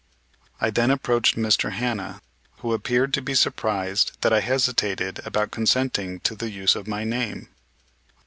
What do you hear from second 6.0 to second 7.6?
to the use of my name.